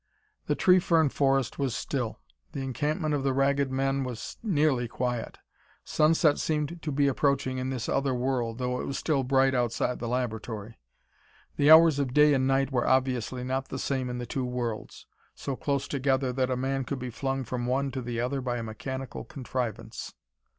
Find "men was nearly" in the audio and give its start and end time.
3.71-4.87